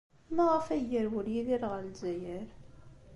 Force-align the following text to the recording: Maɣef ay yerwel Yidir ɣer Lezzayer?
Maɣef 0.35 0.65
ay 0.75 0.83
yerwel 0.91 1.27
Yidir 1.33 1.63
ɣer 1.71 1.79
Lezzayer? 1.83 2.47